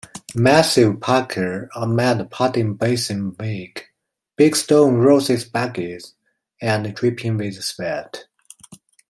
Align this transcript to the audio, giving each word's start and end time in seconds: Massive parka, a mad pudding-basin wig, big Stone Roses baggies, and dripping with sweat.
Massive 0.33 0.99
parka, 0.99 1.69
a 1.75 1.85
mad 1.85 2.31
pudding-basin 2.31 3.35
wig, 3.39 3.83
big 4.35 4.55
Stone 4.55 4.97
Roses 4.97 5.47
baggies, 5.47 6.13
and 6.59 6.91
dripping 6.95 7.37
with 7.37 7.63
sweat. 7.63 8.25